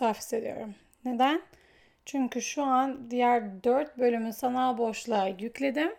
[0.00, 0.74] biraz hissediyorum.
[1.04, 1.42] Neden?
[2.04, 5.92] Çünkü şu an diğer dört bölümü sanal boşluğa yükledim.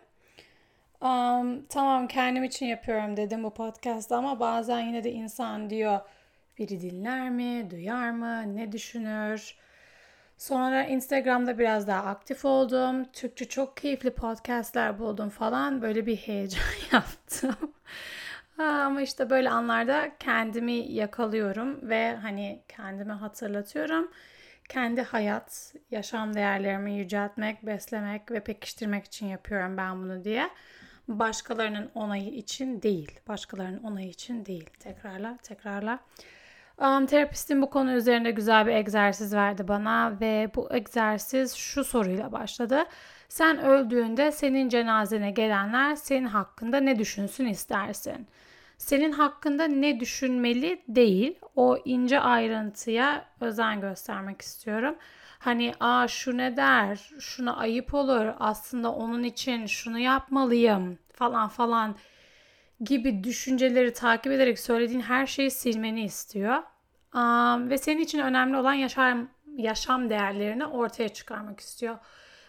[1.00, 6.00] Um, tamam kendim için yapıyorum dedim bu podcast'ta ama bazen yine de insan diyor
[6.58, 9.56] biri dinler mi, duyar mı, ne düşünür?
[10.38, 13.04] Sonra Instagram'da biraz daha aktif oldum.
[13.12, 15.82] Türkçe çok keyifli podcastler buldum falan.
[15.82, 16.62] Böyle bir heyecan
[16.92, 17.56] yaptım.
[18.58, 24.10] Ama işte böyle anlarda kendimi yakalıyorum ve hani kendimi hatırlatıyorum.
[24.68, 30.50] Kendi hayat, yaşam değerlerimi yüceltmek, beslemek ve pekiştirmek için yapıyorum ben bunu diye.
[31.08, 33.20] Başkalarının onayı için değil.
[33.28, 34.70] Başkalarının onayı için değil.
[34.78, 35.98] Tekrarla, tekrarla.
[36.78, 42.32] Um, terapistim bu konu üzerinde güzel bir egzersiz verdi bana ve bu egzersiz şu soruyla
[42.32, 42.84] başladı.
[43.28, 48.26] Sen öldüğünde senin cenazene gelenler senin hakkında ne düşünsün istersin?
[48.78, 51.38] Senin hakkında ne düşünmeli değil.
[51.56, 54.96] O ince ayrıntıya özen göstermek istiyorum.
[55.38, 61.96] Hani aa şu ne der, şuna ayıp olur, aslında onun için şunu yapmalıyım falan falan
[62.80, 66.62] gibi düşünceleri takip ederek söylediğin her şeyi silmeni istiyor.
[67.14, 71.98] Um, ve senin için önemli olan yaşam, yaşam değerlerini ortaya çıkarmak istiyor.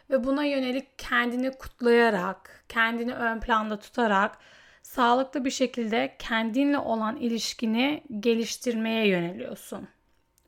[0.10, 4.38] Ve buna yönelik kendini kutlayarak, kendini ön planda tutarak
[4.90, 9.88] sağlıklı bir şekilde kendinle olan ilişkini geliştirmeye yöneliyorsun.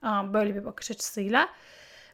[0.04, 1.50] Böyle bir bakış açısıyla.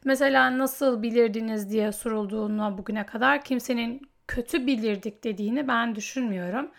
[0.04, 6.70] Mesela nasıl bilirdiniz diye sorulduğuna bugüne kadar kimsenin kötü bilirdik dediğini ben düşünmüyorum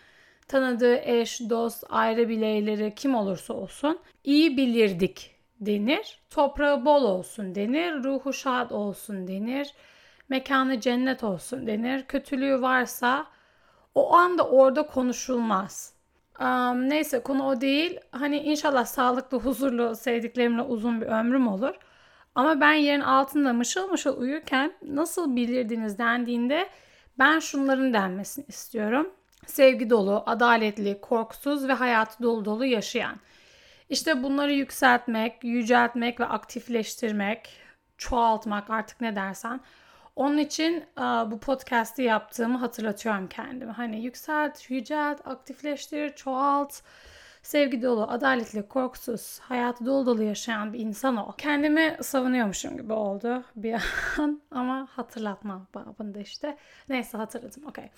[0.48, 6.20] tanıdığı eş, dost, aile bireyleri kim olursa olsun iyi bilirdik denir.
[6.30, 8.04] Toprağı bol olsun denir.
[8.04, 9.74] Ruhu şad olsun denir.
[10.28, 12.04] Mekanı cennet olsun denir.
[12.04, 13.26] Kötülüğü varsa
[13.94, 15.94] o anda orada konuşulmaz.
[16.40, 18.00] Um, neyse konu o değil.
[18.10, 21.74] Hani inşallah sağlıklı, huzurlu, sevdiklerimle uzun bir ömrüm olur.
[22.34, 26.68] Ama ben yerin altında mışıl mışıl uyurken nasıl bilirdiniz dendiğinde
[27.18, 29.10] ben şunların denmesini istiyorum
[29.46, 33.16] sevgi dolu, adaletli, korkusuz ve hayatı dolu dolu yaşayan.
[33.88, 37.52] İşte bunları yükseltmek, yüceltmek ve aktifleştirmek,
[37.98, 39.60] çoğaltmak artık ne dersen.
[40.16, 40.84] Onun için
[41.30, 43.72] bu podcast'i yaptığımı hatırlatıyorum kendime.
[43.72, 46.82] Hani yükselt, yücelt, aktifleştir, çoğalt.
[47.42, 51.32] Sevgi dolu, adaletli, korkusuz, hayatı dolu dolu yaşayan bir insan ol.
[51.38, 53.82] Kendimi savunuyormuşum gibi oldu bir
[54.18, 56.56] an ama hatırlatma babında işte.
[56.88, 57.66] Neyse hatırladım.
[57.66, 57.90] Okey.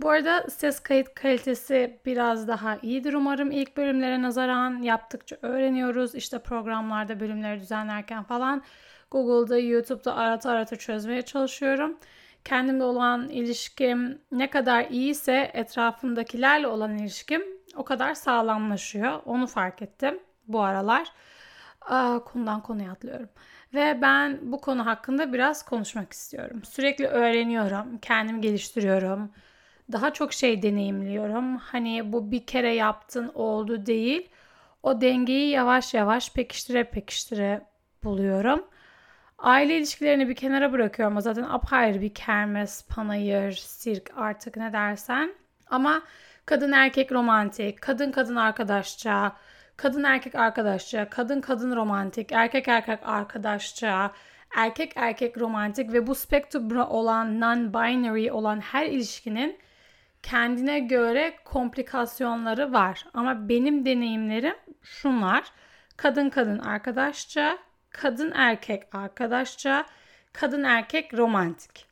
[0.00, 4.82] Bu arada ses kayıt kalitesi biraz daha iyidir umarım ilk bölümlere nazaran.
[4.82, 6.14] Yaptıkça öğreniyoruz.
[6.14, 8.62] İşte programlarda bölümleri düzenlerken falan
[9.10, 11.98] Google'da, YouTube'da arata arata çözmeye çalışıyorum.
[12.44, 17.42] Kendimle olan ilişkim ne kadar iyiyse etrafımdakilerle olan ilişkim
[17.76, 19.20] o kadar sağlamlaşıyor.
[19.24, 21.12] Onu fark ettim bu aralar.
[21.80, 23.28] Aa, konudan konuya atlıyorum.
[23.74, 26.62] Ve ben bu konu hakkında biraz konuşmak istiyorum.
[26.64, 29.30] Sürekli öğreniyorum, kendimi geliştiriyorum
[29.92, 31.56] daha çok şey deneyimliyorum.
[31.56, 34.28] Hani bu bir kere yaptın oldu değil.
[34.82, 37.66] O dengeyi yavaş yavaş pekiştire pekiştire
[38.04, 38.64] buluyorum.
[39.40, 41.16] Aile ilişkilerini bir kenara bırakıyorum.
[41.16, 45.34] O zaten apayrı bir kermes, panayır, sirk artık ne dersen.
[45.70, 46.02] Ama
[46.46, 49.32] kadın erkek romantik, kadın kadın arkadaşça,
[49.76, 54.12] kadın erkek arkadaşça, kadın kadın romantik, erkek erkek arkadaşça,
[54.56, 59.58] erkek erkek romantik ve bu spektrumda olan non-binary olan her ilişkinin
[60.22, 63.06] kendine göre komplikasyonları var.
[63.14, 65.44] Ama benim deneyimlerim şunlar.
[65.96, 67.58] Kadın kadın arkadaşça,
[67.90, 69.86] kadın erkek arkadaşça,
[70.32, 71.86] kadın erkek romantik.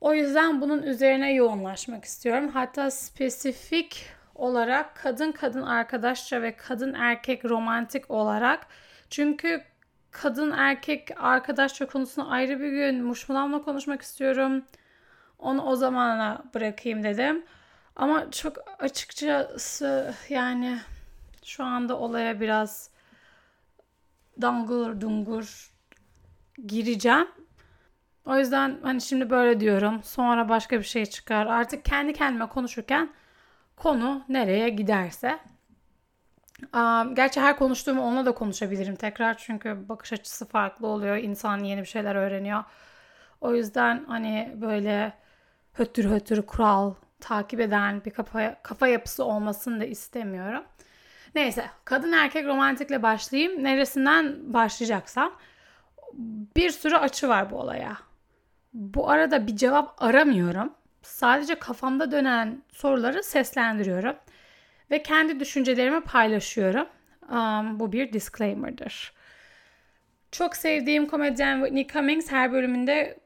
[0.00, 2.48] O yüzden bunun üzerine yoğunlaşmak istiyorum.
[2.48, 8.66] Hatta spesifik olarak kadın kadın arkadaşça ve kadın erkek romantik olarak.
[9.10, 9.64] Çünkü
[10.10, 14.64] kadın erkek arkadaşça konusunu ayrı bir gün Muşmulam'la konuşmak istiyorum.
[15.38, 17.44] Onu o zamana bırakayım dedim.
[17.96, 20.78] Ama çok açıkçası yani
[21.44, 22.90] şu anda olaya biraz
[24.42, 25.72] dangur dungur
[26.66, 27.28] gireceğim.
[28.26, 30.02] O yüzden hani şimdi böyle diyorum.
[30.02, 31.46] Sonra başka bir şey çıkar.
[31.46, 33.10] Artık kendi kendime konuşurken
[33.76, 35.38] konu nereye giderse.
[37.14, 39.36] Gerçi her konuştuğumu onunla da konuşabilirim tekrar.
[39.38, 41.16] Çünkü bakış açısı farklı oluyor.
[41.16, 42.64] İnsan yeni bir şeyler öğreniyor.
[43.40, 45.12] O yüzden hani böyle
[45.72, 50.64] hötür hötür kural takip eden bir kafa, kafa yapısı olmasını da istemiyorum.
[51.34, 53.64] Neyse kadın erkek romantikle başlayayım.
[53.64, 55.32] Neresinden başlayacaksam
[56.56, 57.96] bir sürü açı var bu olaya.
[58.72, 60.72] Bu arada bir cevap aramıyorum.
[61.02, 64.16] Sadece kafamda dönen soruları seslendiriyorum
[64.90, 66.86] ve kendi düşüncelerimi paylaşıyorum.
[67.30, 69.12] Um, bu bir disclaimer'dır.
[70.32, 73.18] Çok sevdiğim komedyen Whitney Cummings her bölümünde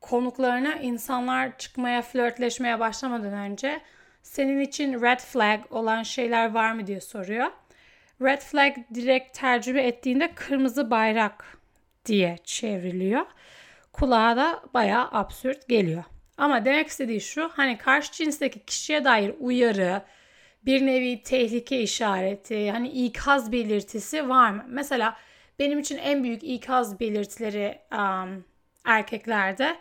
[0.00, 3.80] konuklarına insanlar çıkmaya, flörtleşmeye başlamadan önce
[4.24, 7.46] senin için red flag olan şeyler var mı diye soruyor.
[8.22, 11.58] Red flag direkt tercüme ettiğinde kırmızı bayrak
[12.06, 13.26] diye çevriliyor.
[13.92, 16.04] Kulağa da bayağı absürt geliyor.
[16.38, 20.02] Ama demek istediği şu hani karşı cinsteki kişiye dair uyarı,
[20.66, 24.64] bir nevi tehlike işareti, hani ikaz belirtisi var mı?
[24.68, 25.16] Mesela
[25.58, 28.44] benim için en büyük ikaz belirtileri um,
[28.84, 29.76] erkeklerde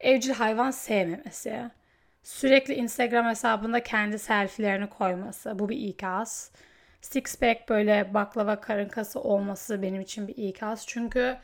[0.00, 1.70] evcil hayvan sevmemesi.
[2.22, 5.58] Sürekli Instagram hesabında kendi selfilerini koyması.
[5.58, 6.52] Bu bir ikaz.
[7.00, 10.84] Six pack böyle baklava karın kası olması benim için bir ikaz.
[10.86, 11.36] Çünkü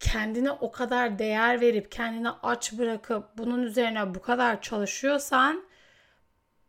[0.00, 5.64] kendine o kadar değer verip kendini aç bırakıp bunun üzerine bu kadar çalışıyorsan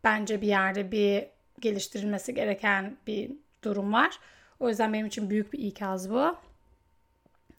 [0.04, 1.26] bence bir yerde bir
[1.60, 3.32] geliştirilmesi gereken bir
[3.64, 4.18] durum var.
[4.60, 6.36] O yüzden benim için büyük bir ikaz bu.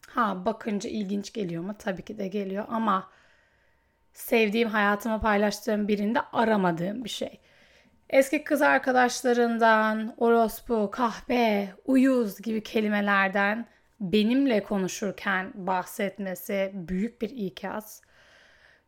[0.08, 1.74] Ha bakınca ilginç geliyor mu?
[1.78, 3.10] Tabii ki de geliyor ama
[4.12, 7.40] sevdiğim, hayatımı paylaştığım birinde aramadığım bir şey.
[8.10, 13.66] Eski kız arkadaşlarından, orospu, kahpe, uyuz gibi kelimelerden
[14.00, 18.02] benimle konuşurken bahsetmesi büyük bir ikaz.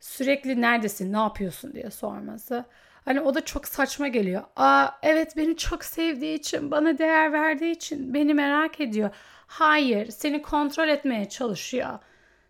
[0.01, 2.65] Sürekli neredesin, ne yapıyorsun diye sorması.
[3.05, 4.43] Hani o da çok saçma geliyor.
[4.57, 9.11] Aa evet beni çok sevdiği için, bana değer verdiği için beni merak ediyor.
[9.47, 11.99] Hayır, seni kontrol etmeye çalışıyor.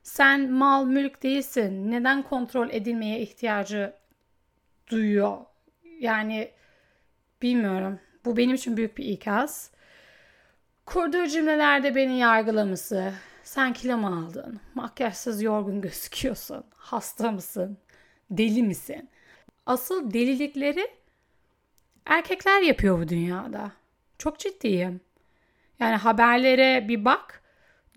[0.03, 1.91] Sen mal mülk değilsin.
[1.91, 3.95] Neden kontrol edilmeye ihtiyacı
[4.91, 5.39] duyuyor?
[5.99, 6.51] Yani
[7.43, 8.01] bilmiyorum.
[8.25, 9.71] Bu benim için büyük bir ikaz.
[10.87, 13.13] Kurduğu cümlelerde beni yargılaması.
[13.43, 14.61] Sen kilo mu aldın?
[14.75, 16.65] Makyajsız yorgun gözüküyorsun.
[16.77, 17.79] Hasta mısın?
[18.31, 19.09] Deli misin?
[19.67, 20.87] Asıl delilikleri
[22.07, 23.73] erkekler yapıyor bu dünyada.
[24.19, 25.01] Çok ciddiyim.
[25.81, 27.42] Yani haberlere bir bak.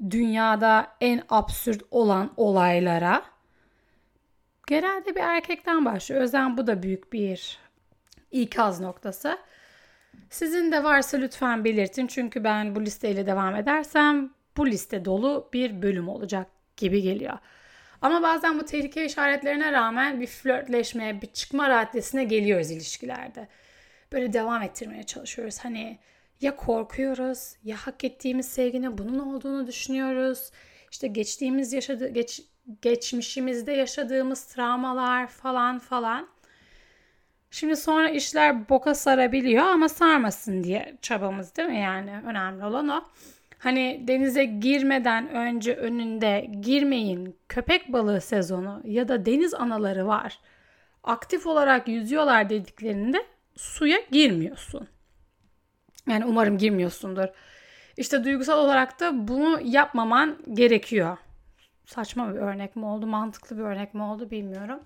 [0.10, 3.24] Dünyada en absürt olan olaylara
[4.68, 6.22] genelde bir erkekten başlıyor.
[6.22, 7.60] Yüzden bu da büyük bir
[8.32, 9.38] ikaz noktası.
[10.30, 12.08] Sizin de varsa lütfen belirtin.
[12.08, 16.48] Çünkü ben bu listeyle devam edersem bu liste dolu bir bölüm olacak
[16.78, 17.38] gibi geliyor.
[18.02, 23.48] Ama bazen bu tehlike işaretlerine rağmen bir flörtleşmeye, bir çıkma raddesine geliyoruz ilişkilerde.
[24.12, 25.60] Böyle devam ettirmeye çalışıyoruz.
[25.60, 26.00] Hani
[26.42, 30.52] ya korkuyoruz ya hak ettiğimiz sevginin bunun olduğunu düşünüyoruz.
[30.92, 32.42] İşte geçtiğimiz yaşadı geç,
[32.82, 36.28] geçmişimizde yaşadığımız travmalar falan falan.
[37.52, 43.04] Şimdi sonra işler boka sarabiliyor ama sarmasın diye çabamız değil mi yani önemli olan o.
[43.60, 50.40] Hani denize girmeden önce önünde girmeyin köpek balığı sezonu ya da deniz anaları var.
[51.04, 54.88] Aktif olarak yüzüyorlar dediklerinde suya girmiyorsun.
[56.10, 57.28] Yani umarım girmiyorsundur.
[57.98, 61.18] İşte duygusal olarak da bunu yapmaman gerekiyor.
[61.86, 64.80] Saçma bir örnek mi oldu, mantıklı bir örnek mi oldu bilmiyorum.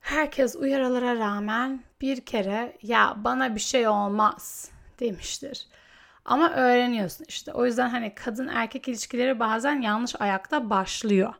[0.00, 4.70] Herkes uyarılara rağmen bir kere ya bana bir şey olmaz
[5.00, 5.66] demiştir.
[6.24, 7.52] Ama öğreniyorsun işte.
[7.52, 11.34] O yüzden hani kadın erkek ilişkileri bazen yanlış ayakta başlıyor.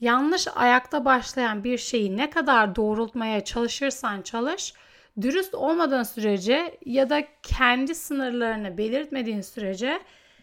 [0.00, 4.74] Yanlış ayakta başlayan bir şeyi ne kadar doğrultmaya çalışırsan çalış,
[5.22, 10.00] dürüst olmadığın sürece ya da kendi sınırlarını belirtmediğin sürece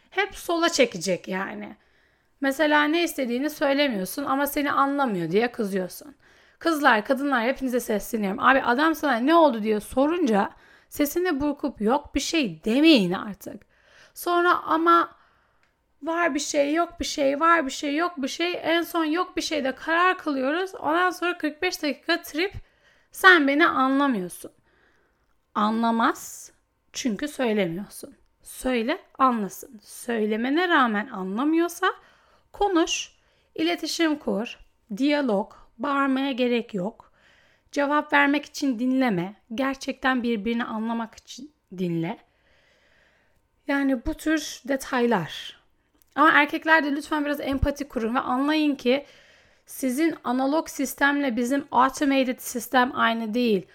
[0.09, 1.75] hep sola çekecek yani.
[2.41, 6.15] Mesela ne istediğini söylemiyorsun ama seni anlamıyor diye kızıyorsun.
[6.59, 8.39] Kızlar, kadınlar hepinize sesleniyorum.
[8.39, 10.49] Abi adam sana ne oldu diye sorunca
[10.89, 13.61] sesini burkup yok bir şey demeyin artık.
[14.13, 15.09] Sonra ama
[16.03, 18.59] var bir şey, yok bir şey, var bir şey, yok bir şey.
[18.63, 20.75] En son yok bir şeyde karar kılıyoruz.
[20.75, 22.53] Ondan sonra 45 dakika trip
[23.11, 24.51] sen beni anlamıyorsun.
[25.57, 26.51] Anlamaz
[26.93, 28.15] çünkü söylemiyorsun.
[28.43, 29.79] Söyle anlasın.
[29.83, 31.87] Söylemene rağmen anlamıyorsa
[32.53, 33.11] konuş,
[33.55, 34.59] iletişim kur,
[34.97, 37.11] diyalog, bağırmaya gerek yok.
[37.71, 39.35] Cevap vermek için dinleme.
[39.55, 42.17] Gerçekten birbirini anlamak için dinle.
[43.67, 45.59] Yani bu tür detaylar.
[46.15, 49.05] Ama erkekler de lütfen biraz empati kurun ve anlayın ki
[49.65, 53.67] sizin analog sistemle bizim automated sistem aynı değil.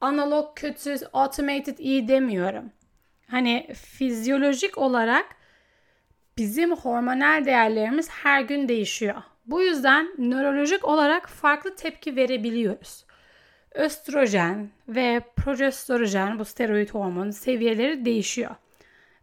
[0.00, 2.72] Analog kötü, automated iyi demiyorum.
[3.26, 5.26] Hani fizyolojik olarak
[6.38, 9.22] bizim hormonal değerlerimiz her gün değişiyor.
[9.46, 13.04] Bu yüzden nörolojik olarak farklı tepki verebiliyoruz.
[13.74, 18.50] Östrojen ve progesterojen bu steroid hormonu seviyeleri değişiyor.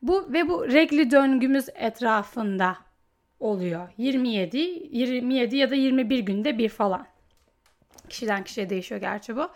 [0.01, 2.77] Bu ve bu regli döngümüz etrafında
[3.39, 3.89] oluyor.
[3.98, 7.07] 27, 27 ya da 21 günde bir falan.
[8.10, 9.50] Kişiden kişiye değişiyor gerçi bu.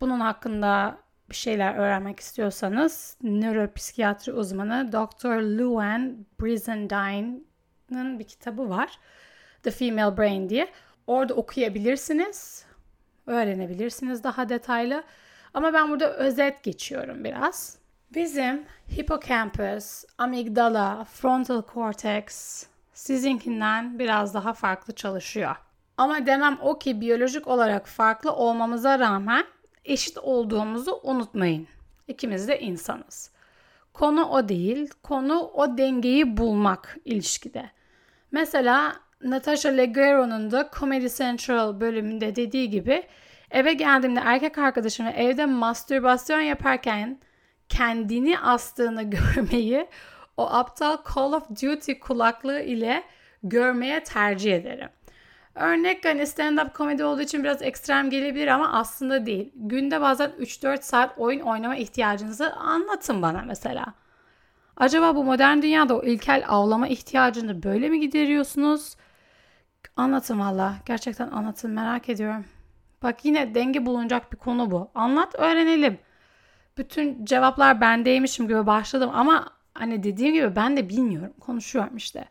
[0.00, 0.98] Bunun hakkında
[1.30, 5.42] bir şeyler öğrenmek istiyorsanız nöropsikiyatri uzmanı Dr.
[5.42, 8.98] Luan Brizendine'ın bir kitabı var.
[9.62, 10.68] The Female Brain diye.
[11.06, 12.64] Orada okuyabilirsiniz.
[13.26, 15.04] Öğrenebilirsiniz daha detaylı.
[15.54, 17.78] Ama ben burada özet geçiyorum biraz.
[18.14, 18.64] Bizim
[18.98, 25.56] hipokampus, amigdala, frontal cortex sizinkinden biraz daha farklı çalışıyor.
[25.96, 29.44] Ama demem o ki biyolojik olarak farklı olmamıza rağmen
[29.84, 31.66] eşit olduğumuzu unutmayın.
[32.08, 33.30] İkimiz de insanız.
[33.92, 37.70] Konu o değil, konu o dengeyi bulmak ilişkide.
[38.30, 43.06] Mesela Natasha Leguero'nun da Comedy Central bölümünde dediği gibi
[43.50, 47.20] eve geldiğimde erkek arkadaşımı evde mastürbasyon yaparken
[47.68, 49.86] kendini astığını görmeyi
[50.36, 53.02] o aptal Call of Duty kulaklığı ile
[53.42, 54.88] görmeye tercih ederim.
[55.54, 59.52] Örnek hani stand-up komedi olduğu için biraz ekstrem gelebilir ama aslında değil.
[59.54, 63.94] Günde bazen 3-4 saat oyun oynama ihtiyacınızı anlatın bana mesela.
[64.76, 68.96] Acaba bu modern dünyada o ilkel avlama ihtiyacını böyle mi gideriyorsunuz?
[69.96, 70.74] Anlatın valla.
[70.86, 72.44] Gerçekten anlatın merak ediyorum.
[73.02, 74.90] Bak yine denge bulunacak bir konu bu.
[74.94, 75.98] Anlat öğrenelim.
[76.78, 81.32] Bütün cevaplar bendeymişim gibi başladım ama hani dediğim gibi ben de bilmiyorum.
[81.40, 82.24] Konuşuyorum işte.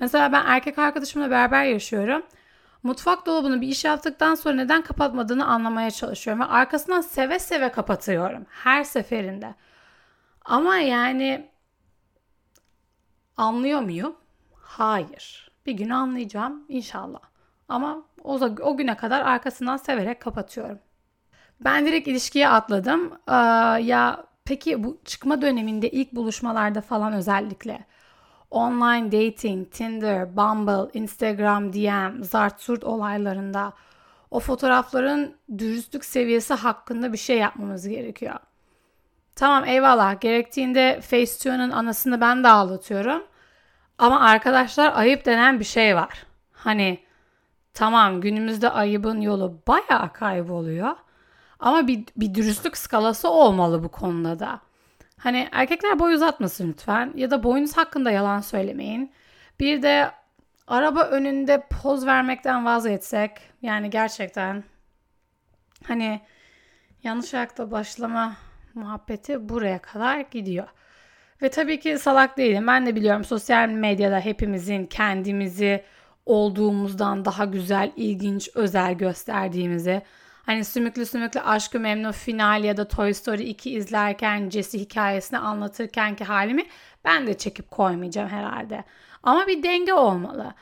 [0.00, 2.22] Mesela ben erkek arkadaşımla beraber yaşıyorum.
[2.84, 8.46] Mutfak dolabını bir iş yaptıktan sonra neden kapatmadığını anlamaya çalışıyorum ve arkasından seve seve kapatıyorum
[8.50, 9.54] her seferinde.
[10.44, 11.50] Ama yani
[13.36, 14.16] anlıyor muyum?
[14.54, 15.50] Hayır.
[15.66, 17.20] Bir gün anlayacağım inşallah.
[17.68, 20.78] Ama o, o güne kadar arkasından severek kapatıyorum.
[21.60, 23.12] Ben direkt ilişkiye atladım.
[23.28, 23.32] Ee,
[23.82, 27.84] ya peki bu çıkma döneminde ilk buluşmalarda falan özellikle
[28.50, 33.72] online dating, Tinder, Bumble, Instagram, DM, Zartsurt olaylarında
[34.30, 38.34] o fotoğrafların dürüstlük seviyesi hakkında bir şey yapmamız gerekiyor.
[39.36, 43.22] Tamam eyvallah gerektiğinde Facetune'un anasını ben de ağlatıyorum.
[43.98, 46.26] Ama arkadaşlar ayıp denen bir şey var.
[46.52, 46.98] Hani
[47.74, 50.96] tamam günümüzde ayıbın yolu bayağı kayboluyor.
[51.60, 54.60] Ama bir, bir dürüstlük skalası olmalı bu konuda da.
[55.24, 59.12] Hani erkekler boy uzatmasın lütfen ya da boyunuz hakkında yalan söylemeyin.
[59.60, 60.10] Bir de
[60.66, 63.30] araba önünde poz vermekten vazgeçsek
[63.62, 64.64] yani gerçekten
[65.86, 66.20] hani
[67.02, 68.36] yanlış ayakta başlama
[68.74, 70.68] muhabbeti buraya kadar gidiyor.
[71.42, 72.66] Ve tabii ki salak değilim.
[72.66, 75.84] Ben de biliyorum sosyal medyada hepimizin kendimizi
[76.26, 80.02] olduğumuzdan daha güzel, ilginç, özel gösterdiğimizi
[80.46, 86.16] Hani sümüklü sümüklü aşkı memnun final ya da Toy Story 2 izlerken Jesse hikayesini anlatırken
[86.16, 86.66] ki halimi
[87.04, 88.84] ben de çekip koymayacağım herhalde.
[89.22, 90.54] Ama bir denge olmalı.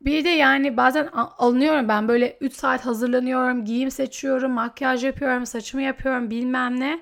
[0.00, 5.82] Bir de yani bazen alınıyorum ben böyle 3 saat hazırlanıyorum, giyim seçiyorum, makyaj yapıyorum, saçımı
[5.82, 7.00] yapıyorum bilmem ne.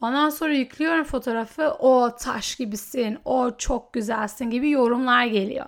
[0.00, 1.70] Ondan sonra yüklüyorum fotoğrafı.
[1.70, 5.66] O taş gibisin, o çok güzelsin gibi yorumlar geliyor.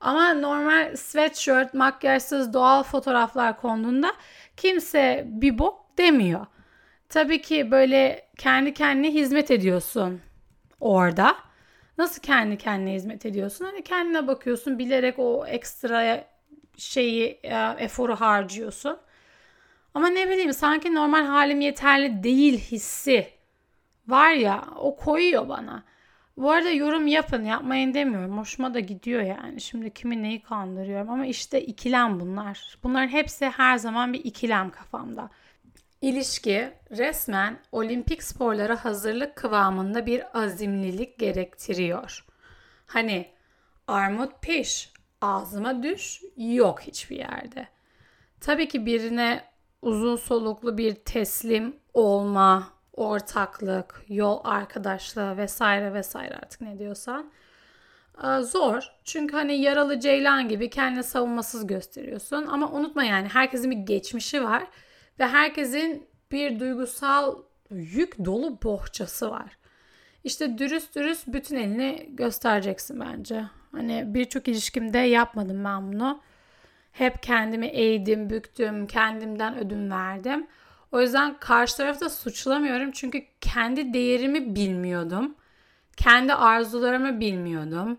[0.00, 4.12] Ama normal sweatshirt, makyajsız doğal fotoğraflar konduğunda
[4.60, 6.46] kimse bir bok demiyor.
[7.08, 10.20] Tabii ki böyle kendi kendine hizmet ediyorsun
[10.80, 11.36] orada.
[11.98, 13.64] Nasıl kendi kendine hizmet ediyorsun?
[13.64, 16.24] Hani kendine bakıyorsun bilerek o ekstra
[16.76, 18.98] şeyi e, eforu harcıyorsun.
[19.94, 23.26] Ama ne bileyim sanki normal halim yeterli değil hissi
[24.08, 25.84] var ya o koyuyor bana.
[26.36, 28.38] Bu arada yorum yapın yapmayın demiyorum.
[28.38, 29.60] Hoşuma da gidiyor yani.
[29.60, 32.78] Şimdi kimi neyi kandırıyorum ama işte ikilem bunlar.
[32.82, 35.30] Bunların hepsi her zaman bir ikilem kafamda.
[36.02, 42.24] İlişki resmen olimpik sporlara hazırlık kıvamında bir azimlilik gerektiriyor.
[42.86, 43.28] Hani
[43.86, 47.68] armut piş, ağzıma düş yok hiçbir yerde.
[48.40, 49.44] Tabii ki birine
[49.82, 57.30] uzun soluklu bir teslim olma, ortaklık, yol arkadaşlığı vesaire vesaire artık ne diyorsan
[58.40, 58.92] zor.
[59.04, 62.46] Çünkü hani yaralı ceylan gibi kendini savunmasız gösteriyorsun.
[62.46, 64.66] Ama unutma yani herkesin bir geçmişi var
[65.18, 69.56] ve herkesin bir duygusal yük dolu bohçası var.
[70.24, 73.44] İşte dürüst dürüst bütün elini göstereceksin bence.
[73.72, 76.20] Hani birçok ilişkimde yapmadım ben bunu.
[76.92, 80.46] Hep kendimi eğdim, büktüm, kendimden ödün verdim.
[80.92, 85.34] O yüzden karşı tarafta suçlamıyorum çünkü kendi değerimi bilmiyordum.
[85.96, 87.98] Kendi arzularımı bilmiyordum.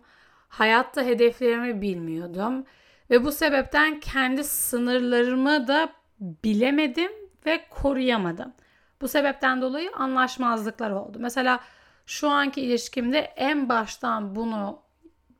[0.50, 2.66] Hayatta hedeflerimi bilmiyordum.
[3.10, 7.12] Ve bu sebepten kendi sınırlarımı da bilemedim
[7.46, 8.54] ve koruyamadım.
[9.02, 11.18] Bu sebepten dolayı anlaşmazlıklar oldu.
[11.20, 11.60] Mesela
[12.06, 14.82] şu anki ilişkimde en baştan bunu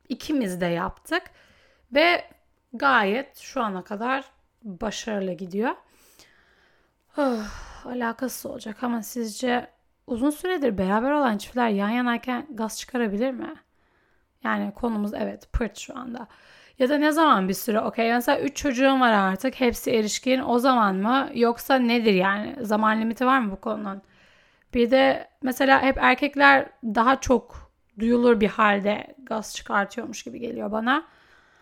[0.08, 1.22] ikimiz de yaptık
[1.94, 2.24] ve
[2.72, 4.24] gayet şu ana kadar
[4.62, 5.74] başarılı gidiyor.
[7.84, 9.66] alakasız olacak ama sizce
[10.06, 13.54] uzun süredir beraber olan çiftler yan yanayken gaz çıkarabilir mi?
[14.44, 16.26] Yani konumuz evet pırt şu anda.
[16.78, 20.58] Ya da ne zaman bir süre okey mesela 3 çocuğum var artık hepsi erişkin o
[20.58, 24.02] zaman mı yoksa nedir yani zaman limiti var mı bu konunun?
[24.74, 31.04] Bir de mesela hep erkekler daha çok duyulur bir halde gaz çıkartıyormuş gibi geliyor bana.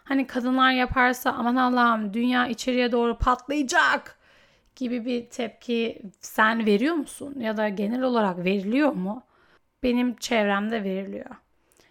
[0.04, 4.19] Hani kadınlar yaparsa aman Allah'ım dünya içeriye doğru patlayacak
[4.80, 7.34] gibi bir tepki sen veriyor musun?
[7.40, 9.22] Ya da genel olarak veriliyor mu?
[9.82, 11.30] Benim çevremde veriliyor.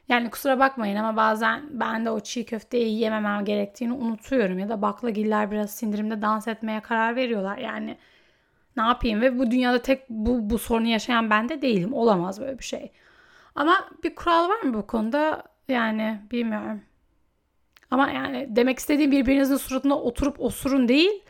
[0.09, 4.59] Yani kusura bakmayın ama bazen ben de o çiğ köfteyi yememem gerektiğini unutuyorum.
[4.59, 7.57] Ya da baklagiller biraz sindirimde dans etmeye karar veriyorlar.
[7.57, 7.97] Yani
[8.77, 11.93] ne yapayım ve bu dünyada tek bu, bu sorunu yaşayan ben de değilim.
[11.93, 12.91] Olamaz böyle bir şey.
[13.55, 15.43] Ama bir kural var mı bu konuda?
[15.67, 16.81] Yani bilmiyorum.
[17.91, 21.23] Ama yani demek istediğim birbirinizin suratına oturup osurun değil.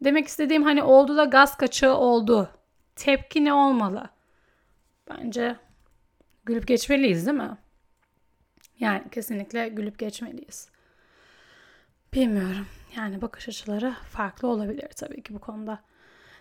[0.00, 2.50] Demek istediğim hani oldu da gaz kaçağı oldu.
[2.96, 4.08] Tepki ne olmalı?
[5.10, 5.56] Bence
[6.44, 7.58] gülüp geçmeliyiz değil mi?
[8.80, 10.68] Yani kesinlikle gülüp geçmeliyiz.
[12.12, 12.66] Bilmiyorum.
[12.96, 15.80] Yani bakış açıları farklı olabilir tabii ki bu konuda.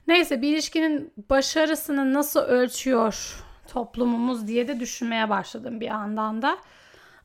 [0.08, 6.58] Neyse bir ilişkinin başarısını nasıl ölçüyor toplumumuz diye de düşünmeye başladım bir yandan da.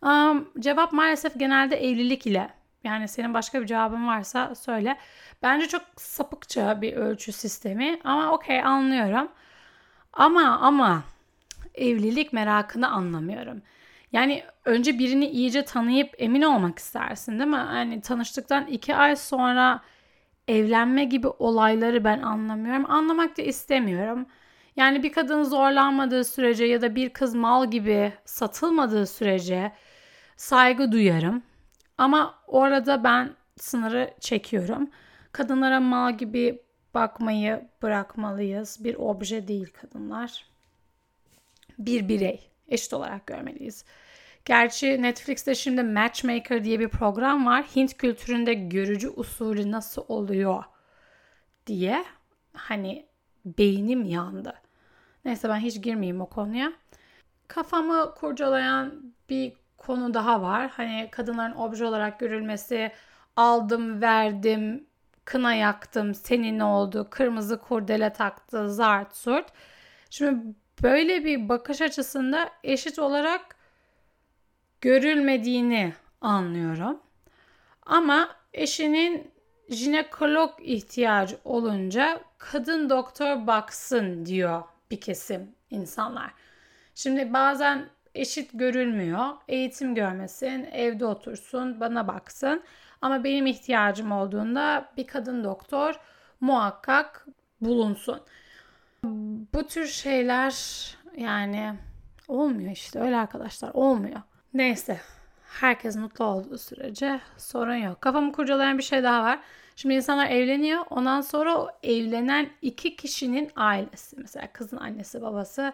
[0.02, 2.50] Um, cevap maalesef genelde evlilik ile.
[2.85, 4.97] Yani senin başka bir cevabın varsa söyle.
[5.42, 9.28] Bence çok sapıkça bir ölçü sistemi ama okey anlıyorum.
[10.12, 11.02] Ama ama
[11.75, 13.62] evlilik merakını anlamıyorum.
[14.12, 17.56] Yani önce birini iyice tanıyıp emin olmak istersin değil mi?
[17.56, 19.80] Yani tanıştıktan iki ay sonra
[20.49, 22.90] evlenme gibi olayları ben anlamıyorum.
[22.90, 24.26] Anlamak da istemiyorum.
[24.76, 29.73] Yani bir kadın zorlanmadığı sürece ya da bir kız mal gibi satılmadığı sürece
[30.36, 31.43] saygı duyarım.
[31.99, 34.91] Ama orada ben sınırı çekiyorum.
[35.32, 36.63] Kadınlara mal gibi
[36.95, 38.84] bakmayı bırakmalıyız.
[38.84, 40.47] Bir obje değil kadınlar.
[41.78, 43.84] Bir birey eşit olarak görmeliyiz.
[44.45, 47.65] Gerçi Netflix'te şimdi Matchmaker diye bir program var.
[47.76, 50.65] Hint kültüründe görücü usulü nasıl oluyor
[51.67, 52.04] diye
[52.52, 53.06] hani
[53.45, 54.54] beynim yandı.
[55.25, 56.73] Neyse ben hiç girmeyeyim o konuya.
[57.49, 60.71] Kafamı kurcalayan bir konu daha var.
[60.76, 62.93] Hani kadınların obje olarak görülmesi,
[63.36, 64.86] aldım, verdim,
[65.25, 69.47] kına yaktım, senin oldu, kırmızı kurdele taktı, zart surt.
[70.10, 73.56] Şimdi böyle bir bakış açısında eşit olarak
[74.80, 77.00] görülmediğini anlıyorum.
[77.82, 79.30] Ama eşinin
[79.71, 86.30] jinekolog ihtiyacı olunca kadın doktor baksın diyor bir kesim insanlar.
[86.95, 87.88] Şimdi bazen
[88.21, 89.26] eşit görülmüyor.
[89.49, 92.63] Eğitim görmesin, evde otursun, bana baksın.
[93.02, 96.00] Ama benim ihtiyacım olduğunda bir kadın doktor
[96.41, 97.26] muhakkak
[97.61, 98.21] bulunsun.
[99.54, 100.54] Bu tür şeyler
[101.17, 101.75] yani
[102.28, 104.21] olmuyor işte öyle arkadaşlar olmuyor.
[104.54, 105.00] Neyse
[105.61, 108.00] herkes mutlu olduğu sürece sorun yok.
[108.00, 109.39] Kafamı kurcalayan bir şey daha var.
[109.76, 110.85] Şimdi insanlar evleniyor.
[110.91, 114.17] Ondan sonra o evlenen iki kişinin ailesi.
[114.19, 115.73] Mesela kızın annesi babası,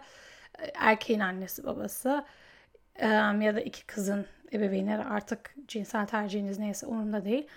[0.73, 2.25] erkeğin annesi babası
[3.41, 7.47] ya da iki kızın ebeveynleri artık cinsel tercihiniz neyse umurumda değil.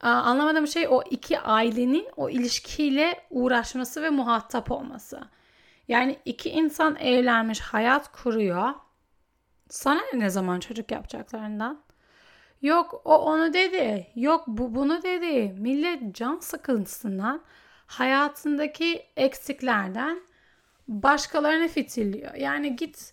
[0.00, 5.20] Anlamadığım şey o iki ailenin o ilişkiyle uğraşması ve muhatap olması.
[5.88, 8.74] Yani iki insan evlenmiş, hayat kuruyor.
[9.68, 11.82] Sana ne zaman çocuk yapacaklarından?
[12.62, 14.06] Yok o onu dedi.
[14.14, 15.60] Yok bu bunu dedi.
[15.60, 17.42] Millet can sıkıntısından
[17.86, 20.20] hayatındaki eksiklerden
[20.88, 22.34] başkalarını fitilliyor.
[22.34, 23.12] Yani git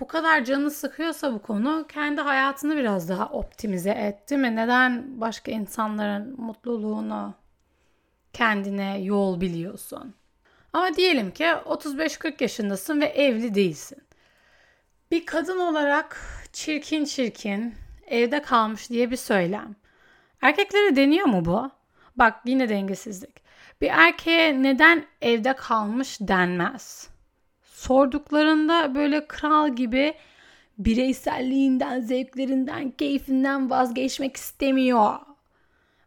[0.00, 4.56] bu kadar canı sıkıyorsa bu konu kendi hayatını biraz daha optimize et değil mi?
[4.56, 7.34] Neden başka insanların mutluluğunu
[8.32, 10.14] kendine yol biliyorsun?
[10.72, 13.98] Ama diyelim ki 35-40 yaşındasın ve evli değilsin.
[15.10, 16.20] Bir kadın olarak
[16.52, 17.74] çirkin çirkin
[18.06, 19.76] evde kalmış diye bir söylem.
[20.40, 21.70] Erkeklere deniyor mu bu?
[22.16, 23.43] Bak yine dengesizlik.
[23.80, 27.08] Bir erkeğe neden evde kalmış denmez.
[27.62, 30.14] Sorduklarında böyle kral gibi
[30.78, 35.18] bireyselliğinden, zevklerinden, keyfinden vazgeçmek istemiyor.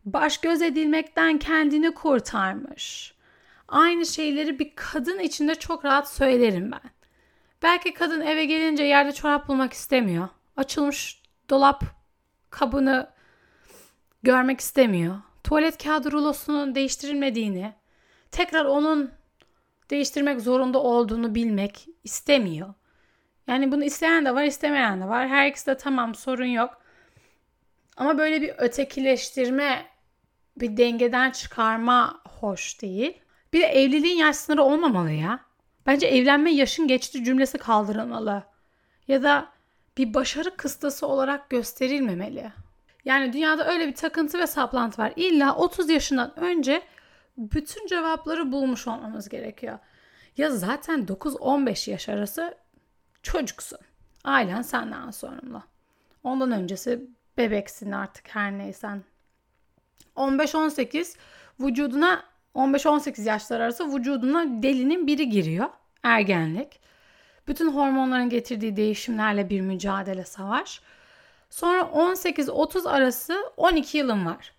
[0.05, 3.13] Baş göz edilmekten kendini kurtarmış.
[3.67, 6.91] Aynı şeyleri bir kadın içinde çok rahat söylerim ben.
[7.63, 10.27] Belki kadın eve gelince yerde çorap bulmak istemiyor.
[10.57, 11.83] Açılmış dolap
[12.49, 13.09] kabını
[14.23, 15.15] görmek istemiyor.
[15.47, 17.73] Tuvalet kağıdı rulosunun değiştirilmediğini,
[18.31, 19.11] tekrar onun
[19.89, 22.73] değiştirmek zorunda olduğunu bilmek istemiyor.
[23.47, 25.27] Yani bunu isteyen de var, istemeyen de var.
[25.27, 26.81] Her ikisi de tamam, sorun yok.
[27.97, 29.85] Ama böyle bir ötekileştirme,
[30.57, 33.21] bir dengeden çıkarma hoş değil.
[33.53, 35.39] Bir de evliliğin yaş sınırı olmamalı ya.
[35.85, 38.43] Bence evlenme yaşın geçti cümlesi kaldırılmalı.
[39.07, 39.49] Ya da
[39.97, 42.51] bir başarı kıstası olarak gösterilmemeli.
[43.07, 45.13] Yani dünyada öyle bir takıntı ve saplantı var.
[45.15, 46.81] İlla 30 yaşından önce
[47.37, 49.79] bütün cevapları bulmuş olmamız gerekiyor.
[50.37, 52.57] Ya zaten 9-15 yaş arası
[53.23, 53.79] çocuksun.
[54.23, 55.63] Ailen senden sorumlu.
[56.23, 59.03] Ondan öncesi bebeksin artık her neysen.
[60.15, 61.17] 15-18
[61.59, 62.23] vücuduna
[62.55, 65.69] 15-18 yaşlar arası vücuduna delinin biri giriyor.
[66.03, 66.79] Ergenlik.
[67.47, 70.81] Bütün hormonların getirdiği değişimlerle bir mücadele savaş.
[71.49, 74.53] Sonra 18-30 arası 12 yılın var.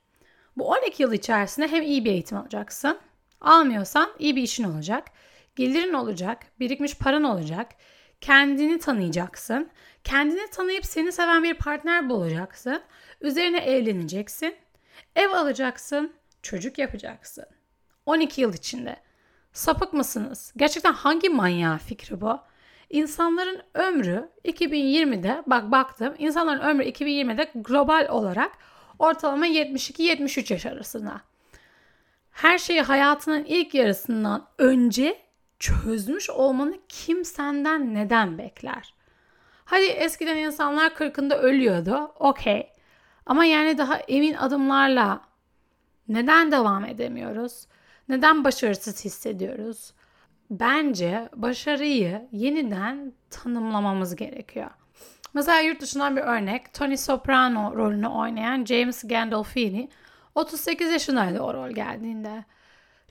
[0.57, 2.98] Bu 12 yıl içerisinde hem iyi bir eğitim alacaksın.
[3.40, 5.05] Almıyorsan iyi bir işin olacak.
[5.57, 6.42] Gelirin olacak.
[6.61, 7.70] Birikmiş paran olacak.
[8.20, 9.70] Kendini tanıyacaksın.
[10.05, 12.83] Kendini tanıyıp seni seven bir partner bulacaksın.
[13.20, 14.55] Üzerine evleneceksin.
[15.16, 16.12] Ev alacaksın.
[16.42, 17.44] Çocuk yapacaksın.
[18.07, 18.96] 12 yıl içinde.
[19.53, 20.53] Sapık mısınız?
[20.57, 22.40] Gerçekten hangi manyağı fikri bu?
[22.90, 28.53] İnsanların ömrü 2020'de bak baktım insanların ömrü 2020'de global olarak
[28.98, 31.20] ortalama 72-73 yaş arasında.
[32.31, 35.18] Her şeyi hayatının ilk yarısından önce
[35.59, 38.94] çözmüş olmanı kim senden neden bekler?
[39.64, 42.12] Hadi eskiden insanlar 40'ında ölüyordu.
[42.18, 42.72] Okey.
[43.27, 45.20] Ama yani daha emin adımlarla
[46.09, 47.66] neden devam edemiyoruz?
[48.09, 49.92] Neden başarısız hissediyoruz?
[50.51, 54.71] Bence başarıyı yeniden tanımlamamız gerekiyor.
[55.35, 59.89] Mesela yurt dışından bir örnek Tony Soprano rolünü oynayan James Gandolfini
[60.35, 62.45] 38 yaşındaydı o rol geldiğinde.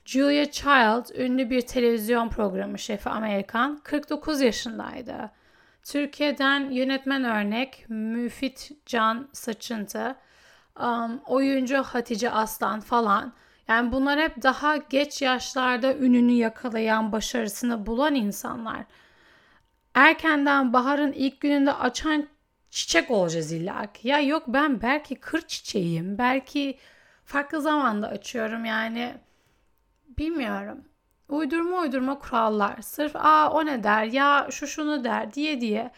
[0.04, 5.30] Julia Child ünlü bir televizyon programı şefi Amerikan 49 yaşındaydı.
[5.82, 10.16] Türkiye'den yönetmen örnek Müfit Can Saçıntı,
[10.80, 13.32] um, oyuncu Hatice Aslan falan.
[13.68, 18.84] Yani bunlar hep daha geç yaşlarda ününü yakalayan, başarısını bulan insanlar.
[19.94, 22.28] Erkenden baharın ilk gününde açan
[22.70, 24.08] çiçek olacağız illa ki.
[24.08, 26.18] Ya yok ben belki kır çiçeğiyim.
[26.18, 26.78] Belki
[27.24, 29.14] farklı zamanda açıyorum yani.
[30.18, 30.84] Bilmiyorum.
[31.28, 32.82] Uydurma uydurma kurallar.
[32.82, 35.90] Sırf aa o ne der ya şu şunu der diye diye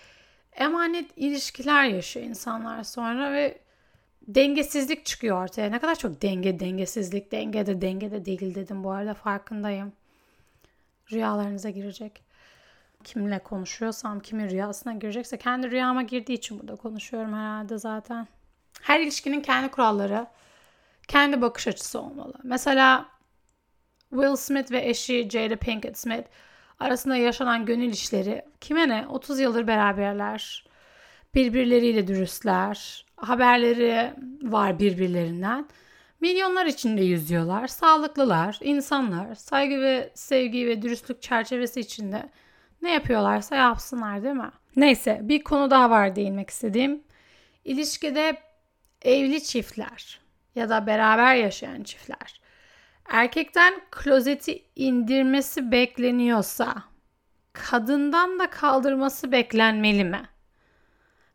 [0.52, 3.59] emanet ilişkiler yaşıyor insanlar sonra ve
[4.34, 5.70] dengesizlik çıkıyor ortaya.
[5.70, 9.92] Ne kadar çok denge, dengesizlik, denge de denge de değil dedim bu arada farkındayım.
[11.12, 12.22] Rüyalarınıza girecek.
[13.04, 18.28] Kimle konuşuyorsam, kimin rüyasına girecekse kendi rüyama girdiği için burada konuşuyorum herhalde zaten.
[18.82, 20.26] Her ilişkinin kendi kuralları,
[21.08, 22.34] kendi bakış açısı olmalı.
[22.42, 23.06] Mesela
[24.10, 26.28] Will Smith ve eşi Jada Pinkett Smith
[26.78, 30.64] arasında yaşanan gönül işleri kime ne 30 yıldır beraberler.
[31.34, 33.06] Birbirleriyle dürüstler.
[33.20, 35.68] Haberleri var birbirlerinden.
[36.20, 37.66] Milyonlar içinde yüzüyorlar.
[37.66, 42.30] Sağlıklılar, insanlar, saygı ve sevgi ve dürüstlük çerçevesi içinde
[42.83, 44.50] ne yapıyorlarsa yapsınlar değil mi?
[44.76, 47.02] Neyse bir konu daha var değinmek istediğim.
[47.64, 48.37] İlişkide
[49.02, 50.20] evli çiftler
[50.54, 52.40] ya da beraber yaşayan çiftler
[53.11, 56.74] erkekten klozeti indirmesi bekleniyorsa
[57.52, 60.22] kadından da kaldırması beklenmeli mi?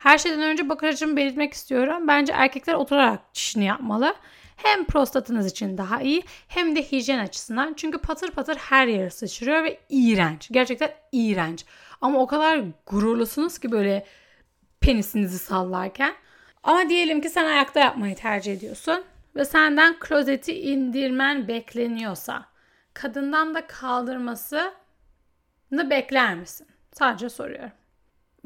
[0.05, 2.07] Her şeyden önce bakış açımı belirtmek istiyorum.
[2.07, 4.15] Bence erkekler oturarak çişini yapmalı.
[4.55, 7.73] Hem prostatınız için daha iyi hem de hijyen açısından.
[7.77, 10.49] Çünkü patır patır her yere sıçrıyor ve iğrenç.
[10.51, 11.65] Gerçekten iğrenç.
[12.01, 14.05] Ama o kadar gururlusunuz ki böyle
[14.81, 16.13] penisinizi sallarken.
[16.63, 19.03] Ama diyelim ki sen ayakta yapmayı tercih ediyorsun
[19.35, 22.45] ve senden klozeti indirmen bekleniyorsa
[22.93, 24.73] kadından da kaldırması
[25.71, 26.67] bekler misin?
[26.91, 27.71] Sadece soruyorum.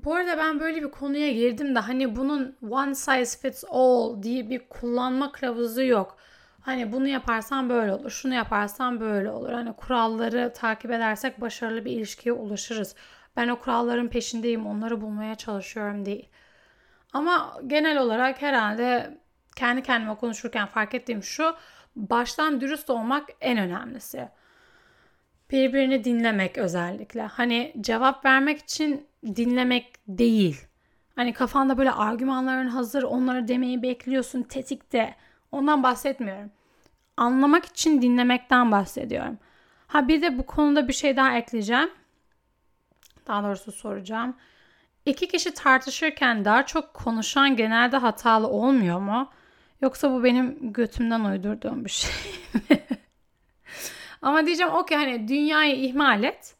[0.05, 4.49] Bu arada ben böyle bir konuya girdim de hani bunun one size fits all diye
[4.49, 6.17] bir kullanma kılavuzu yok.
[6.61, 9.51] Hani bunu yaparsan böyle olur, şunu yaparsan böyle olur.
[9.51, 12.95] Hani kuralları takip edersek başarılı bir ilişkiye ulaşırız.
[13.37, 16.29] Ben o kuralların peşindeyim, onları bulmaya çalışıyorum değil.
[17.13, 19.17] Ama genel olarak herhalde
[19.55, 21.55] kendi kendime konuşurken fark ettiğim şu,
[21.95, 24.29] baştan dürüst olmak en önemlisi.
[25.51, 27.21] Birbirini dinlemek özellikle.
[27.21, 30.61] Hani cevap vermek için dinlemek değil.
[31.15, 35.15] Hani kafanda böyle argümanların hazır, onları demeyi bekliyorsun tetikte.
[35.51, 36.51] Ondan bahsetmiyorum.
[37.17, 39.37] Anlamak için dinlemekten bahsediyorum.
[39.87, 41.89] Ha bir de bu konuda bir şey daha ekleyeceğim.
[43.27, 44.35] Daha doğrusu soracağım.
[45.05, 49.29] İki kişi tartışırken daha çok konuşan genelde hatalı olmuyor mu?
[49.81, 52.11] Yoksa bu benim götümden uydurduğum bir şey
[52.53, 52.79] mi?
[54.21, 56.55] Ama diyeceğim okey hani dünyayı ihmal et.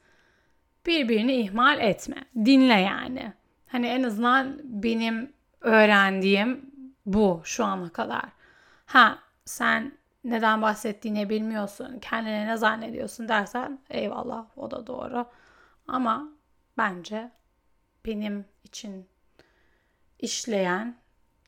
[0.86, 2.26] Birbirini ihmal etme.
[2.36, 3.34] Dinle yani.
[3.68, 6.72] Hani en azından benim öğrendiğim
[7.06, 8.24] bu şu ana kadar.
[8.86, 9.92] Ha sen
[10.24, 15.26] neden bahsettiğini bilmiyorsun, kendine ne zannediyorsun dersen eyvallah o da doğru.
[15.88, 16.30] Ama
[16.78, 17.32] bence
[18.06, 19.08] benim için
[20.20, 20.96] işleyen,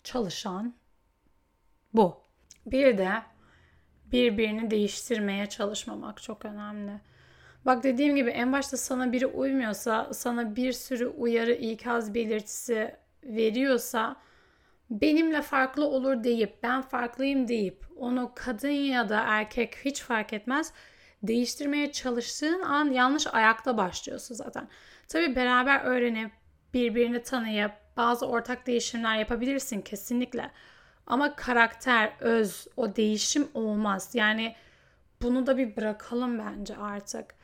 [0.03, 0.73] çalışan
[1.93, 2.21] bu.
[2.65, 3.21] Bir de
[4.11, 6.91] birbirini değiştirmeye çalışmamak çok önemli.
[7.65, 14.15] Bak dediğim gibi en başta sana biri uymuyorsa, sana bir sürü uyarı, ikaz belirtisi veriyorsa
[14.89, 20.73] benimle farklı olur deyip, ben farklıyım deyip onu kadın ya da erkek hiç fark etmez
[21.23, 24.67] değiştirmeye çalıştığın an yanlış ayakta başlıyorsun zaten.
[25.07, 26.31] Tabi beraber öğrenip
[26.73, 30.51] birbirini tanıyıp bazı ortak değişimler yapabilirsin kesinlikle.
[31.07, 34.11] Ama karakter, öz, o değişim olmaz.
[34.13, 34.55] Yani
[35.21, 37.35] bunu da bir bırakalım bence artık.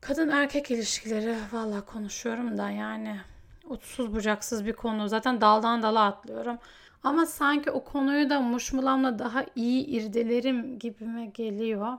[0.00, 3.20] Kadın erkek ilişkileri valla konuşuyorum da yani
[3.64, 5.08] uçsuz bucaksız bir konu.
[5.08, 6.58] Zaten daldan dala atlıyorum.
[7.02, 11.98] Ama sanki o konuyu da muşmulamla daha iyi irdelerim gibime geliyor.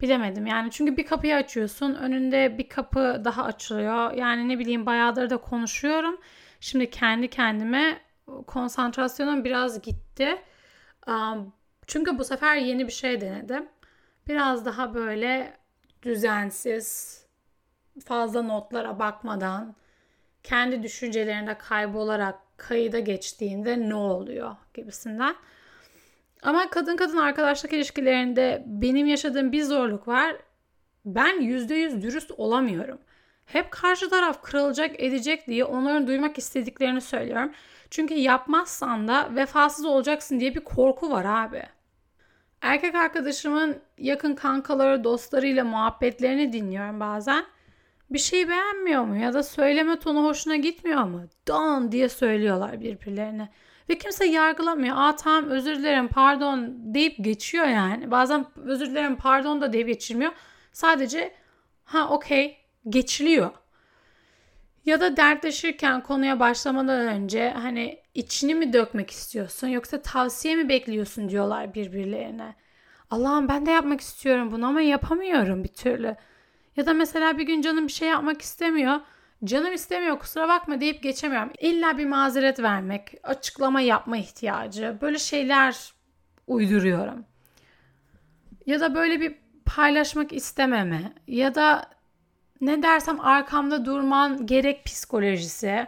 [0.00, 4.12] Bilemedim yani çünkü bir kapıyı açıyorsun önünde bir kapı daha açılıyor.
[4.12, 6.20] Yani ne bileyim bayağıdır da konuşuyorum.
[6.60, 8.00] Şimdi kendi kendime
[8.46, 10.42] konsantrasyonum biraz gitti.
[11.86, 13.68] Çünkü bu sefer yeni bir şey denedim.
[14.28, 15.56] Biraz daha böyle
[16.02, 17.18] düzensiz,
[18.04, 19.74] fazla notlara bakmadan,
[20.42, 25.34] kendi düşüncelerinde kaybolarak kayıda geçtiğinde ne oluyor gibisinden.
[26.42, 30.36] Ama kadın kadın arkadaşlık ilişkilerinde benim yaşadığım bir zorluk var.
[31.04, 32.98] Ben yüzde yüz dürüst olamıyorum.
[33.46, 37.52] Hep karşı taraf kırılacak edecek diye onların duymak istediklerini söylüyorum.
[37.90, 41.62] Çünkü yapmazsan da vefasız olacaksın diye bir korku var abi.
[42.60, 47.44] Erkek arkadaşımın yakın kankaları, dostlarıyla muhabbetlerini dinliyorum bazen.
[48.10, 51.22] Bir şey beğenmiyor mu ya da söyleme tonu hoşuna gitmiyor mu?
[51.48, 53.48] Don diye söylüyorlar birbirlerine.
[53.88, 54.96] Ve kimse yargılamıyor.
[54.98, 58.10] Aa tamam özür dilerim pardon deyip geçiyor yani.
[58.10, 60.32] Bazen özür dilerim pardon da deyip geçirmiyor.
[60.72, 61.34] Sadece
[61.84, 63.50] ha okey geçiliyor.
[64.84, 71.28] Ya da dertleşirken konuya başlamadan önce hani içini mi dökmek istiyorsun yoksa tavsiye mi bekliyorsun
[71.28, 72.54] diyorlar birbirlerine.
[73.10, 76.16] Allah'ım ben de yapmak istiyorum bunu ama yapamıyorum bir türlü.
[76.76, 79.00] Ya da mesela bir gün canım bir şey yapmak istemiyor.
[79.44, 81.52] Canım istemiyor kusura bakma deyip geçemiyorum.
[81.60, 84.98] İlla bir mazeret vermek, açıklama yapma ihtiyacı.
[85.00, 85.92] Böyle şeyler
[86.46, 87.24] uyduruyorum.
[88.66, 89.34] Ya da böyle bir
[89.66, 91.90] paylaşmak istememe ya da
[92.62, 95.86] ne dersem arkamda durman gerek psikolojisi.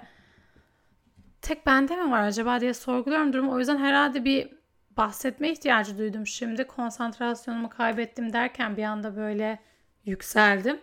[1.43, 3.53] Tek bende mi var acaba diye sorguluyorum durumu.
[3.53, 4.49] O yüzden herhalde bir
[4.97, 6.65] bahsetme ihtiyacı duydum şimdi.
[6.65, 9.59] Konsantrasyonumu kaybettim derken bir anda böyle
[10.05, 10.81] yükseldim.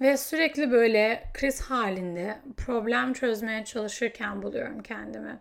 [0.00, 5.38] Ve sürekli böyle kriz halinde problem çözmeye çalışırken buluyorum kendimi.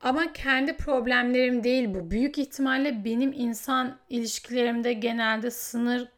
[0.00, 2.10] Ama kendi problemlerim değil bu.
[2.10, 6.08] Büyük ihtimalle benim insan ilişkilerimde genelde sınır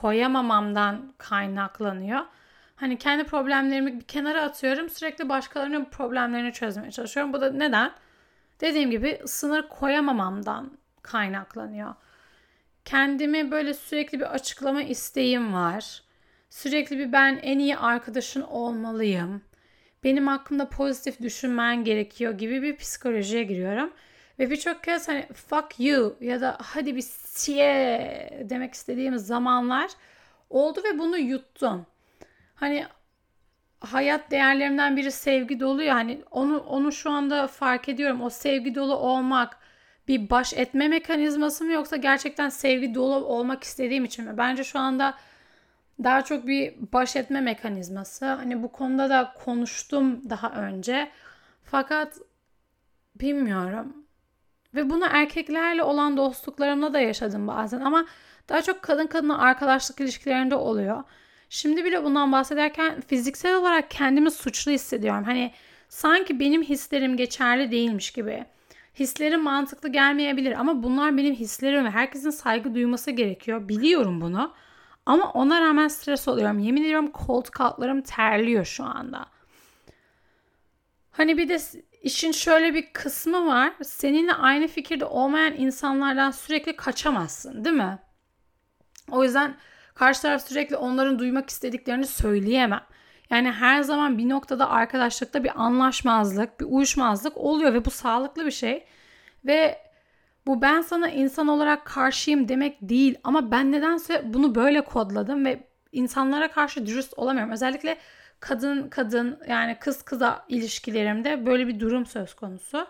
[0.00, 2.20] koyamamamdan kaynaklanıyor.
[2.76, 4.90] Hani kendi problemlerimi bir kenara atıyorum.
[4.90, 7.32] Sürekli başkalarının problemlerini çözmeye çalışıyorum.
[7.32, 7.92] Bu da neden?
[8.60, 11.94] Dediğim gibi sınır koyamamamdan kaynaklanıyor.
[12.84, 16.02] Kendimi böyle sürekli bir açıklama isteğim var.
[16.50, 19.42] Sürekli bir ben en iyi arkadaşın olmalıyım.
[20.04, 23.92] Benim hakkımda pozitif düşünmen gerekiyor gibi bir psikolojiye giriyorum.
[24.38, 29.90] Ve birçok kez hani fuck you ya da hadi bir siye demek istediğim zamanlar
[30.50, 31.86] oldu ve bunu yuttum.
[32.54, 32.86] Hani
[33.80, 38.22] hayat değerlerimden biri sevgi dolu ya hani onu onu şu anda fark ediyorum.
[38.22, 39.58] O sevgi dolu olmak
[40.08, 44.38] bir baş etme mekanizması mı yoksa gerçekten sevgi dolu olmak istediğim için mi?
[44.38, 45.14] Bence şu anda
[46.04, 48.26] daha çok bir baş etme mekanizması.
[48.26, 51.10] Hani bu konuda da konuştum daha önce.
[51.64, 52.18] Fakat
[53.20, 54.01] bilmiyorum.
[54.74, 58.06] Ve bunu erkeklerle olan dostluklarımla da yaşadım bazen ama
[58.48, 61.04] daha çok kadın kadına arkadaşlık ilişkilerinde oluyor.
[61.48, 65.24] Şimdi bile bundan bahsederken fiziksel olarak kendimi suçlu hissediyorum.
[65.24, 65.52] Hani
[65.88, 68.44] sanki benim hislerim geçerli değilmiş gibi.
[68.98, 73.68] Hislerim mantıklı gelmeyebilir ama bunlar benim hislerim ve herkesin saygı duyması gerekiyor.
[73.68, 74.54] Biliyorum bunu.
[75.06, 76.58] Ama ona rağmen stres oluyorum.
[76.58, 79.26] Yemin ediyorum koltuk altlarım terliyor şu anda.
[81.10, 81.58] Hani bir de
[82.02, 83.72] işin şöyle bir kısmı var.
[83.82, 87.98] Seninle aynı fikirde olmayan insanlardan sürekli kaçamazsın, değil mi?
[89.10, 89.56] O yüzden
[89.94, 92.82] karşı taraf sürekli onların duymak istediklerini söyleyemem.
[93.30, 98.50] Yani her zaman bir noktada arkadaşlıkta bir anlaşmazlık, bir uyuşmazlık oluyor ve bu sağlıklı bir
[98.50, 98.84] şey.
[99.44, 99.78] Ve
[100.46, 105.66] bu ben sana insan olarak karşıyım demek değil ama ben nedense bunu böyle kodladım ve
[105.92, 107.52] insanlara karşı dürüst olamıyorum.
[107.52, 107.98] Özellikle
[108.42, 112.86] kadın kadın yani kız kıza ilişkilerimde böyle bir durum söz konusu.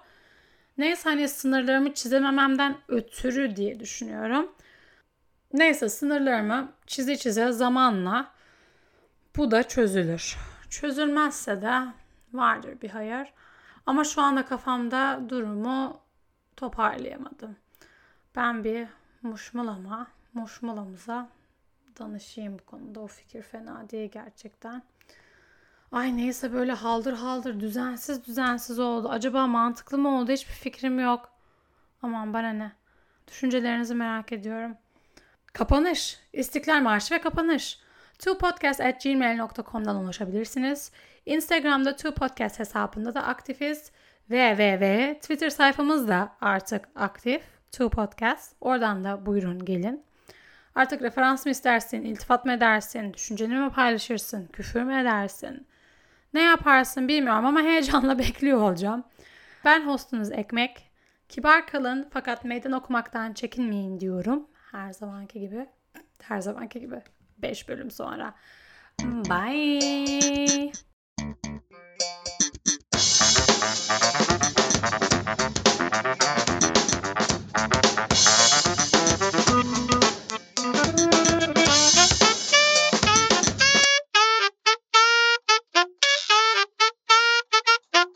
[0.79, 4.53] Neyse hani sınırlarımı çizemememden ötürü diye düşünüyorum.
[5.53, 8.33] Neyse sınırlarımı çize çize zamanla
[9.37, 10.37] bu da çözülür.
[10.71, 11.81] Çözülmezse de
[12.33, 13.33] vardır bir hayır.
[13.87, 16.01] Ama şu anda kafamda durumu
[16.57, 17.57] toparlayamadım.
[18.37, 18.88] Ben bir
[19.23, 21.29] muşmulama, muşmulamıza
[21.99, 23.01] danışayım bu konuda.
[23.01, 24.83] O fikir fena değil gerçekten.
[25.92, 29.09] Ay neyse böyle haldır haldır düzensiz düzensiz oldu.
[29.09, 30.33] Acaba mantıklı mı oldu?
[30.33, 31.33] Hiçbir fikrim yok.
[32.02, 32.72] Aman bana ne.
[33.28, 34.76] Düşüncelerinizi merak ediyorum.
[35.52, 36.20] Kapanış.
[36.33, 37.78] İstiklal Marşı ve kapanış.
[38.18, 40.92] twopodcast.gmail.com'dan ulaşabilirsiniz.
[41.26, 43.90] Instagram'da Two Podcast hesabında da aktifiz.
[44.31, 47.42] Ve ve ve Twitter sayfamız da artık aktif.
[47.72, 48.57] Two Podcast.
[48.61, 50.05] Oradan da buyurun gelin.
[50.74, 55.66] Artık referans mı istersin, iltifat mı edersin, düşünceni mi paylaşırsın, küfür mü edersin?
[56.35, 59.05] Ne yaparsın bilmiyorum ama heyecanla bekliyor olacağım.
[59.64, 60.90] Ben hostunuz Ekmek.
[61.29, 64.47] Kibar kalın fakat meydan okumaktan çekinmeyin diyorum.
[64.71, 65.66] Her zamanki gibi.
[66.23, 67.03] Her zamanki gibi.
[67.38, 68.35] 5 bölüm sonra.
[69.03, 70.73] Bye.